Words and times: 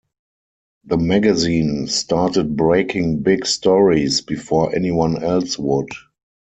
The 0.85 0.97
magazine 0.97 1.85
started 1.85 2.57
breaking 2.57 3.21
big 3.21 3.45
stories 3.45 4.21
before 4.21 4.75
anyone 4.75 5.23
else 5.23 5.59
would. 5.59 5.89